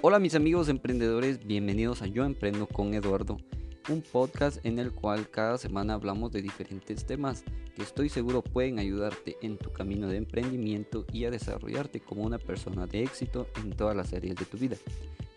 [0.00, 3.36] Hola mis amigos emprendedores, bienvenidos a Yo Emprendo con Eduardo,
[3.88, 7.42] un podcast en el cual cada semana hablamos de diferentes temas
[7.74, 12.38] que estoy seguro pueden ayudarte en tu camino de emprendimiento y a desarrollarte como una
[12.38, 14.76] persona de éxito en todas las áreas de tu vida.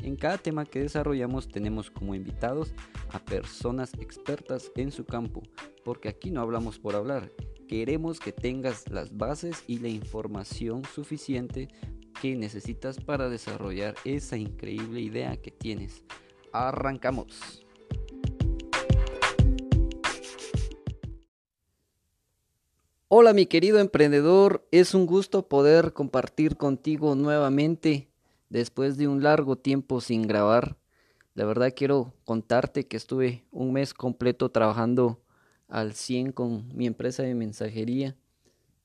[0.03, 2.75] En cada tema que desarrollamos tenemos como invitados
[3.09, 5.41] a personas expertas en su campo,
[5.83, 7.31] porque aquí no hablamos por hablar,
[7.67, 11.67] queremos que tengas las bases y la información suficiente
[12.21, 16.03] que necesitas para desarrollar esa increíble idea que tienes.
[16.53, 17.65] Arrancamos.
[23.07, 28.07] Hola mi querido emprendedor, es un gusto poder compartir contigo nuevamente
[28.49, 30.77] después de un largo tiempo sin grabar.
[31.33, 35.23] La verdad quiero contarte que estuve un mes completo trabajando
[35.67, 38.15] al 100 con mi empresa de mensajería,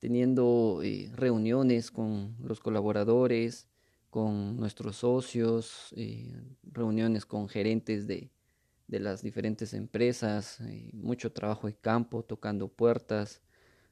[0.07, 3.67] teniendo eh, reuniones con los colaboradores,
[4.09, 8.31] con nuestros socios, eh, reuniones con gerentes de,
[8.87, 13.41] de las diferentes empresas, eh, mucho trabajo de campo, tocando puertas,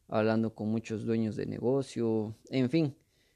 [0.07, 2.95] hablando con muchos dueños de negocio, en fin,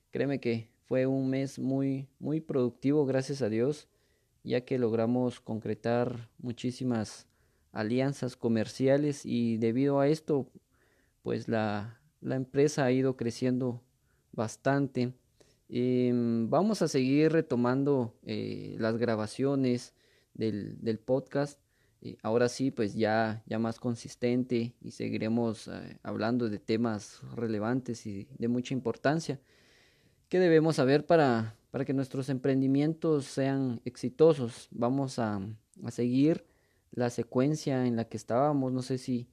[0.09, 3.89] créeme que fue un mes muy, muy productivo, gracias a Dios,
[4.41, 7.27] ya que logramos concretar muchísimas
[7.73, 10.49] alianzas comerciales y debido a esto,
[11.23, 13.81] pues la, la empresa ha ido creciendo
[14.31, 15.13] bastante.
[15.69, 19.93] Em, vamos a seguir retomando eh, las grabaciones
[20.33, 21.59] del, podcast.
[22.01, 28.05] Eh, ahora sí, pues ya, ya más consistente y seguiremos eh, hablando de temas relevantes
[28.05, 29.39] y de mucha importancia.
[30.29, 34.69] ¿Qué debemos saber para, para que nuestros emprendimientos sean exitosos?
[34.71, 35.41] Vamos a,
[35.83, 36.45] a seguir
[36.91, 38.71] la secuencia en la que estábamos.
[38.71, 39.27] No sé si,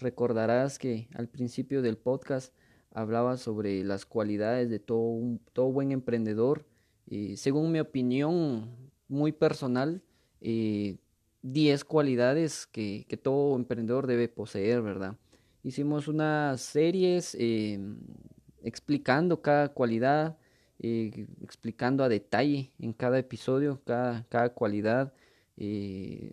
[0.00, 2.52] recordarás que al principio del podcast
[2.92, 6.66] hablaba sobre las cualidades de todo, un, todo buen emprendedor.
[7.06, 8.70] y según mi opinión
[9.08, 10.02] muy personal,
[10.40, 11.00] 10
[11.42, 15.16] eh, cualidades que, que, todo emprendedor debe poseer, ¿verdad?
[15.62, 17.78] Hicimos unas series eh,
[18.62, 20.36] explicando cada cualidad,
[20.78, 25.12] eh, explicando a detalle en cada episodio cada, cada cualidad
[25.56, 26.32] eh,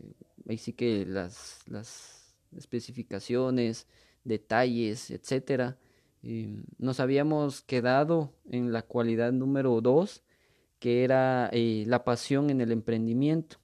[0.49, 2.20] ahí sí que las, las
[2.55, 3.87] especificaciones,
[4.23, 5.77] detalles, etcétera.
[6.23, 10.23] Eh, nos habíamos quedado en la cualidad número dos,
[10.79, 13.57] que era eh, la pasión en el emprendimiento.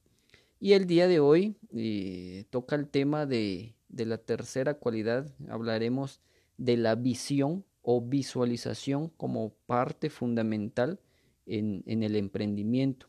[0.60, 5.32] Y el día de hoy eh, toca el tema de, de la tercera cualidad.
[5.50, 6.22] Hablaremos
[6.58, 11.00] de la visión o visualización como parte fundamental
[11.46, 13.08] en, en el emprendimiento.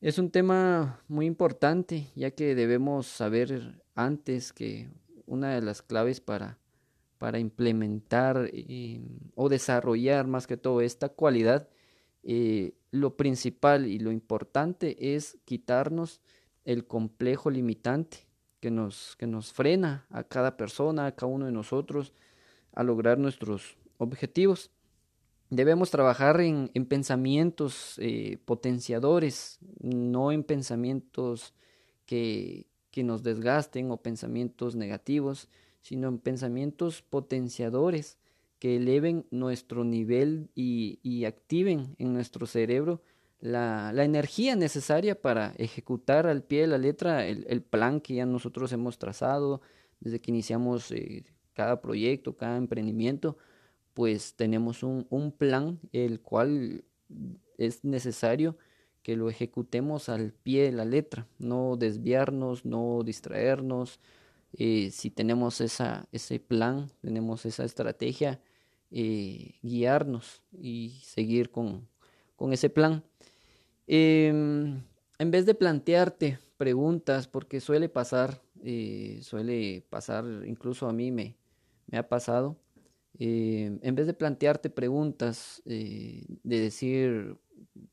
[0.00, 4.88] Es un tema muy importante, ya que debemos saber antes que
[5.26, 6.58] una de las claves para,
[7.18, 9.00] para implementar eh,
[9.34, 11.68] o desarrollar más que todo esta cualidad,
[12.22, 16.20] eh, lo principal y lo importante es quitarnos
[16.64, 18.26] el complejo limitante
[18.60, 22.12] que nos, que nos frena a cada persona, a cada uno de nosotros
[22.72, 24.70] a lograr nuestros objetivos.
[25.50, 31.54] Debemos trabajar en, pensamientos eh, potenciadores, no en pensamientos
[32.06, 35.48] que, que nos desgasten o pensamientos negativos,
[35.80, 38.18] sino en pensamientos potenciadores
[38.60, 43.02] que eleven nuestro nivel y, activen en nuestro cerebro
[43.40, 48.72] la, energía necesaria para ejecutar al pie de la letra el, plan que ya nosotros
[48.72, 49.60] hemos trazado
[49.98, 53.36] desde que iniciamos eh, cada proyecto, cada emprendimiento
[53.92, 56.84] pues tenemos un plan el cual
[57.58, 58.56] es necesario
[59.04, 64.00] que lo ejecutemos al pie de la letra, no desviarnos, no distraernos.
[64.54, 68.40] Eh, si tenemos ese plan, tenemos esa estrategia,
[68.90, 71.86] eh, guiarnos y seguir con,
[72.34, 73.04] con ese plan.
[73.86, 74.82] Em,
[75.18, 81.36] en vez de plantearte preguntas, porque suele pasar, eh, suele pasar, incluso a mí me,
[81.88, 82.56] me ha pasado,
[83.18, 87.36] eh, en vez de plantearte preguntas, de decir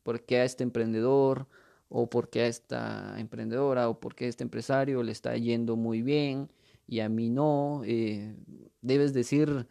[0.02, 1.46] por qué a este emprendedor
[1.88, 5.76] o por qué a esta emprendedora o por qué a este empresario le está yendo
[5.76, 6.50] muy bien
[6.86, 8.34] y a mí no, eh,
[8.80, 9.66] debes decir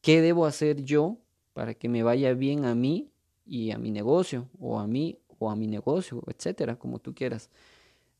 [0.00, 1.18] qué debo hacer yo
[1.52, 3.10] para que me vaya bien a mí
[3.46, 7.50] y a mi negocio o a mí o a mi negocio, etcétera, como tú quieras.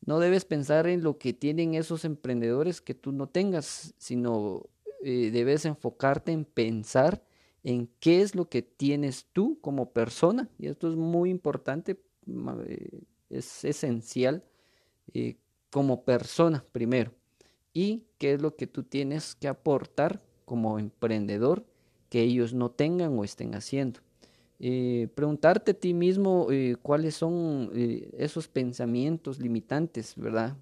[0.05, 4.67] No debes pensar en lo que tienen esos emprendedores que tú no tengas, sino
[5.03, 7.23] eh, debes enfocarte en pensar
[7.67, 10.47] en qué es lo que tienes tú como persona.
[10.57, 11.99] Y esto es muy importante,
[12.65, 14.41] eh, es esencial
[15.13, 15.35] eh,
[15.69, 17.11] como persona primero.
[17.73, 21.65] Y qué es lo que tú tienes que aportar como emprendedor
[22.09, 23.99] que ellos no tengan o estén haciendo.
[24.61, 26.47] eh, preguntarte a ti mismo
[26.81, 27.69] cuáles son
[28.17, 30.55] esos pensamientos limitantes, ¿verdad?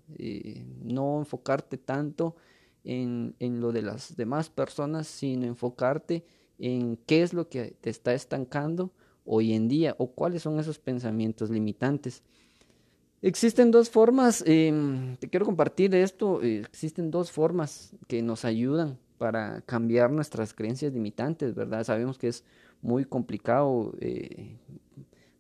[0.84, 2.36] no enfocarte tanto
[2.84, 6.26] en, en, lo de las demás personas, sino enfocarte
[6.60, 8.92] en qué es lo que te está estancando
[9.26, 12.24] hoy en día o cuáles son esos pensamientos limitantes.
[13.22, 19.62] Existen dos formas, em, te quiero compartir esto, existen dos formas que nos ayudan para
[19.62, 21.84] cambiar nuestras creencias limitantes, ¿verdad?
[21.84, 22.44] Sabemos que es
[22.82, 24.58] muy complicado, eh,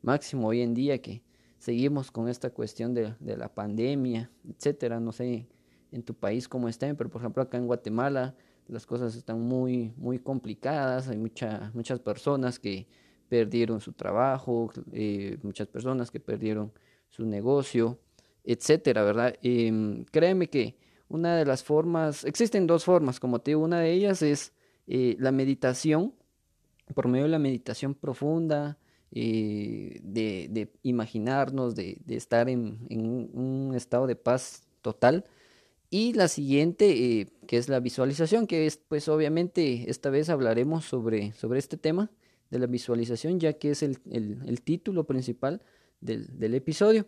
[0.01, 1.21] máximo hoy en día que
[1.59, 4.99] seguimos con esta cuestión de, la pandemia, etcétera.
[4.99, 5.47] No sé
[5.91, 8.35] en tu país cómo estén, pero por ejemplo acá en Guatemala
[8.67, 11.07] las cosas están muy, muy complicadas.
[11.09, 12.87] Hay mucha, muchas personas que
[13.29, 16.71] perdieron su trabajo, eh, muchas personas que perdieron
[17.09, 17.99] su negocio,
[18.43, 19.35] etcétera, ¿verdad?
[19.41, 20.77] Em, créeme que
[21.07, 24.53] una de las formas, existen dos formas, como te digo, una de ellas es
[24.87, 26.13] eh, la meditación,
[26.93, 28.77] por medio de la meditación profunda,
[29.11, 35.25] eh, de, imaginarnos, de, estar en, un, estado de paz total.
[35.89, 36.89] Y la siguiente,
[37.19, 41.77] eh, que es la visualización, que es, pues obviamente, esta vez hablaremos sobre, sobre este
[41.77, 42.11] tema
[42.49, 43.99] de la visualización, ya que es el,
[44.63, 45.61] título principal
[46.01, 47.07] del, episodio.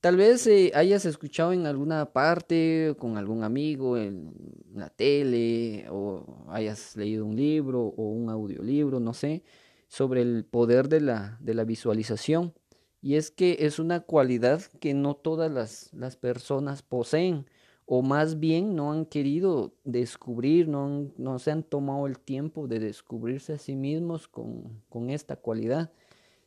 [0.00, 4.32] Tal vez eh, hayas escuchado en alguna parte, con algún amigo, en
[4.74, 9.44] la tele, o hayas leído un libro o un audiolibro, no sé,
[9.86, 12.52] sobre el poder de la, de la visualización.
[13.00, 17.46] Y es que es una cualidad que no todas las, las personas poseen,
[17.86, 22.78] o más bien no han querido descubrir, no, no se han tomado el tiempo de
[22.78, 25.90] descubrirse a sí mismos con, con esta cualidad.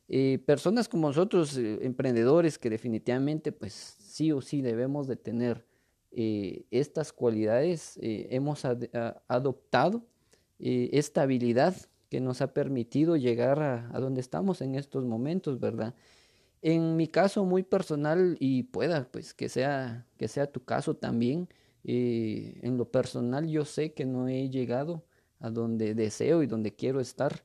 [0.08, 5.66] Eh, personas como nosotros, eh, emprendedores, que definitivamente pues sí o sí debemos de tener
[6.12, 8.64] eh, estas cualidades, hemos
[9.28, 10.06] adoptado
[10.58, 11.76] esta habilidad
[12.10, 15.96] que nos ha permitido llegar a, a, donde estamos en estos momentos, ¿verdad?
[16.68, 21.48] En mi caso muy personal y pueda pues que sea, que sea tu caso también,
[21.84, 25.06] en lo personal yo sé que no he llegado
[25.40, 27.44] a donde deseo y donde quiero estar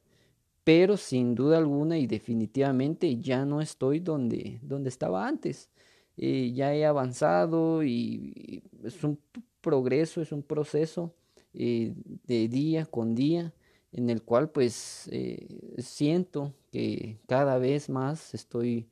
[0.64, 5.70] pero sin duda alguna y definitivamente ya no estoy donde, donde estaba antes.
[6.16, 9.18] Eh, ya he avanzado y, es un
[9.60, 11.14] progreso, es un proceso
[11.54, 11.94] eh,
[12.24, 13.52] de día con día
[13.92, 18.88] en el cual pues eh, siento que cada vez más estoy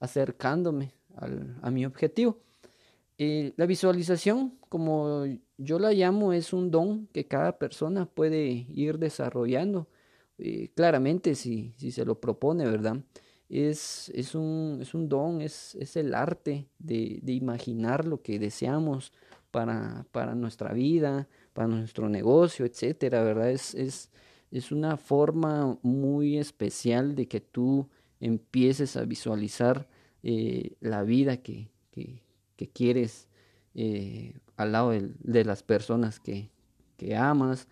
[0.00, 0.92] acercándome
[1.62, 2.38] a mi objetivo.
[3.18, 5.24] la visualización, como
[5.56, 9.88] yo la llamo, es un don que cada persona puede ir desarrollando
[10.74, 12.98] claramente si, si se lo propone, ¿verdad?
[13.48, 18.38] Es, es, un, es un don, es, es el arte de, de, imaginar lo que
[18.38, 19.12] deseamos
[19.50, 23.50] para, para, nuestra vida, para nuestro negocio, etcétera, ¿verdad?
[23.50, 27.88] Es una forma muy especial de que tú
[28.20, 29.88] empieces a visualizar
[30.22, 32.22] eh, la vida que, que,
[32.72, 33.28] quieres
[33.74, 36.50] eh, al lado de, las personas que,
[36.96, 37.68] que amas,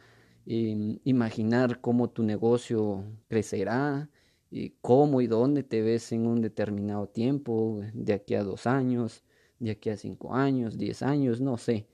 [0.46, 4.08] imaginar cómo tu negocio crecerá,
[4.50, 9.24] y cómo y dónde te ves en un determinado tiempo, de aquí a dos años,
[9.58, 11.88] de aquí a cinco años, diez años, no sé.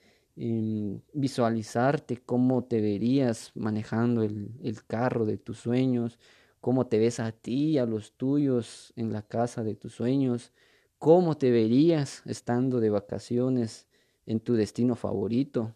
[1.12, 6.19] visualizarte cómo te verías manejando el, el carro de tus sueños,
[6.62, 10.52] cómo te ves a ti, a los tuyos en la casa de tus sueños,
[10.99, 13.88] cómo te verías estando de vacaciones
[14.26, 15.75] en tu destino favorito,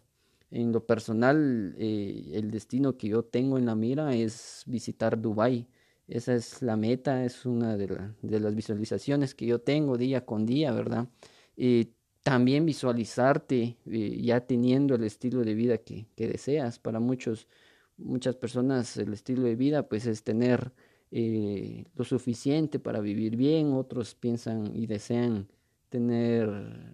[0.49, 5.67] en lo personal, eh, el destino que yo tengo en la mira es visitar Dubai.
[6.07, 7.89] Esa es la meta, es una de,
[8.21, 11.09] las visualizaciones que yo tengo día con día, ¿verdad?
[11.57, 11.89] y
[12.23, 16.79] también visualizarte eh, ya teniendo el estilo de vida que, que, deseas.
[16.79, 17.49] Para muchos,
[17.97, 20.71] muchas personas el estilo de vida pues es tener
[21.11, 25.47] eh, lo suficiente para vivir bien, otros piensan y desean
[25.89, 26.49] tener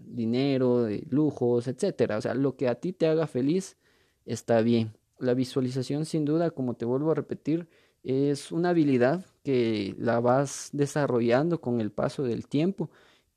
[0.06, 2.18] dinero, lujos, etcétera.
[2.18, 3.78] O sea, lo que a ti te haga feliz
[4.26, 4.94] está bien.
[5.20, 7.68] La visualización, sin duda, como te vuelvo a repetir,
[8.04, 12.90] es una habilidad que la vas desarrollando con el paso del tiempo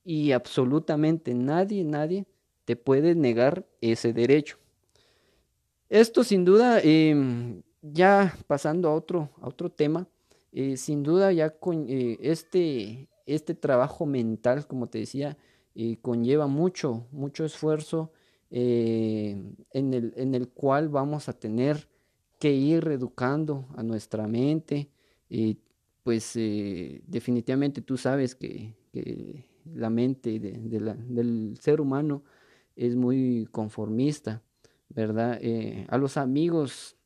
[0.04, 2.26] y absolutamente nadie, nadie
[2.64, 4.58] te puede negar ese derecho.
[5.88, 10.08] Esto sin duda, em, ya pasando a otro, a otro tema,
[10.52, 15.36] eh, sin duda ya con eh, este, este trabajo mental, como te decía,
[15.74, 18.12] eh, conlleva mucho, mucho esfuerzo
[18.50, 21.88] en, el, en, el, cual vamos a tener
[22.38, 24.88] que ir reeducando a nuestra mente.
[26.02, 28.74] pues definitivamente tú sabes que,
[29.74, 32.22] la mente del ser humano
[32.76, 34.42] es muy conformista,
[34.88, 35.40] ¿verdad?
[35.88, 36.96] a los amigos,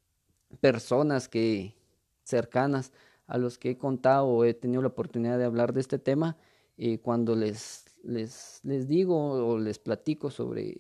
[0.61, 1.77] personas que
[2.25, 2.93] cercanas
[3.27, 6.37] a los que he contado o he tenido la oportunidad de hablar de este tema,
[6.77, 10.77] eh, cuando les, les, les, digo o les platico sobre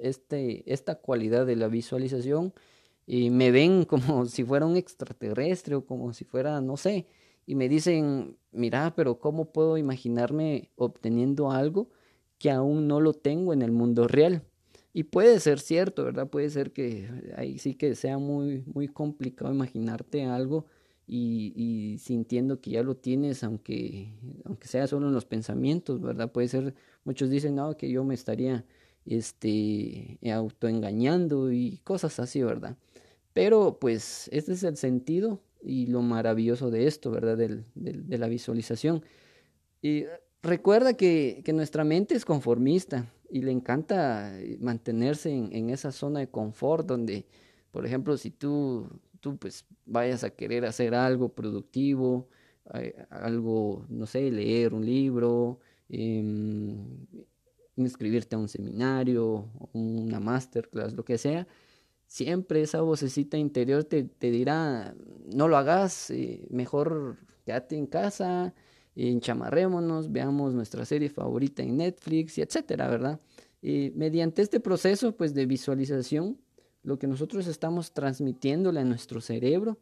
[0.00, 2.52] este, esta cualidad de la visualización,
[3.06, 7.06] y me ven como si fuera un extraterrestre o como si fuera, no sé,
[7.44, 11.88] y me dicen, mira, pero ¿cómo puedo imaginarme obteniendo algo
[12.38, 14.44] que aún no lo tengo en el mundo real?
[14.92, 16.28] Y puede ser cierto, ¿verdad?
[16.28, 20.66] Puede ser que ahí sí que sea muy, muy complicado imaginarte algo
[21.06, 24.12] y, sintiendo que ya lo tienes, aunque,
[24.44, 26.30] aunque sea solo en los pensamientos, ¿verdad?
[26.30, 28.64] Puede ser, muchos dicen, no, que yo me estaría
[29.06, 32.76] este, autoengañando y cosas así, ¿verdad?
[33.32, 37.36] Pero pues este es el sentido y lo maravilloso de esto, ¿verdad?
[37.36, 39.04] Del, del, de la visualización.
[39.82, 40.04] Y
[40.42, 45.92] recuerda que, que nuestra mente es conformista y le encanta eh, mantenerse en, en, esa
[45.92, 47.26] zona de confort donde,
[47.70, 48.88] por ejemplo, si tú,
[49.20, 52.28] tú pues vayas a querer hacer algo productivo,
[52.74, 55.58] eh, algo, no sé, leer un libro,
[55.88, 56.22] eh,
[57.76, 61.46] inscribirte a un seminario, una masterclass, lo que sea,
[62.06, 64.94] siempre esa vocecita interior te, te dirá,
[65.34, 68.54] no lo hagas, eh, mejor quédate en casa,
[68.96, 73.20] enchamarrémonos, veamos nuestra serie favorita en Netflix, y etcétera, ¿verdad?
[73.62, 76.38] Y mediante este proceso pues de visualización,
[76.82, 79.78] lo que nosotros estamos transmitiéndole a nuestro cerebro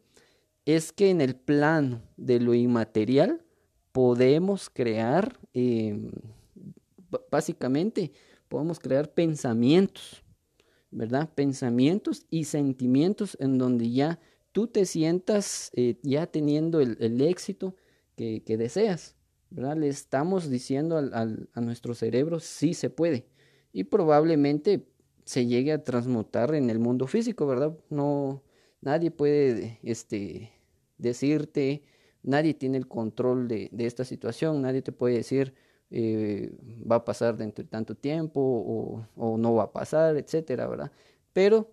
[0.65, 3.41] es que en el plano de lo inmaterial
[3.91, 6.11] podemos crear, eh,
[7.31, 8.11] básicamente,
[8.49, 10.23] podemos crear pensamientos,
[10.91, 11.29] ¿verdad?
[11.33, 14.19] Pensamientos y sentimientos en donde ya
[14.51, 17.75] tú te sientas eh, ya teniendo el éxito,
[18.45, 19.15] que, deseas.
[19.49, 19.77] ¿verdad?
[19.77, 23.25] Le estamos diciendo al, a nuestro cerebro si se puede
[23.71, 24.85] y probablemente
[25.25, 27.75] se llegue a transmutar en el mundo físico, ¿verdad?
[27.89, 28.43] No,
[28.81, 30.51] nadie puede este,
[30.97, 31.83] decirte,
[32.23, 35.53] nadie tiene el control de, de esta situación, nadie te puede decir
[35.91, 36.51] eh,
[36.89, 40.91] va a pasar dentro de tanto tiempo o, o, no va a pasar, etcétera, ¿verdad?
[41.33, 41.71] Pero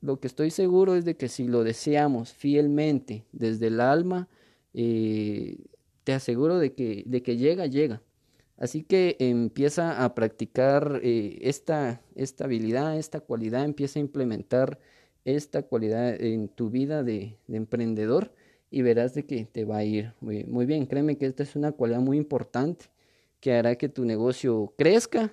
[0.00, 4.28] lo que estoy seguro es de que si lo deseamos fielmente desde el alma,
[4.74, 5.58] eh,
[6.06, 8.00] te aseguro de que, de que llega, llega.
[8.58, 14.78] Así que empieza a practicar eh, esta, esta habilidad, esta cualidad, empieza a implementar
[15.24, 18.32] esta cualidad en tu vida de, de emprendedor
[18.70, 20.86] y verás de que te va a ir muy, muy, bien.
[20.86, 22.86] Créeme que esta es una cualidad muy importante
[23.40, 25.32] que hará que tu negocio crezca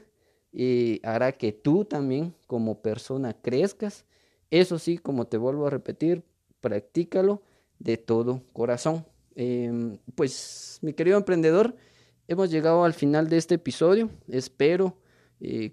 [0.52, 4.06] y hará que tú también como persona crezcas.
[4.50, 6.24] Eso sí, como te vuelvo a repetir,
[6.62, 7.44] practícalo
[7.78, 9.06] de todo corazón.
[9.36, 11.76] Eh, pues mi querido emprendedor,
[12.28, 14.10] hemos llegado al final de este episodio.
[14.28, 14.98] Espero
[15.40, 15.72] eh,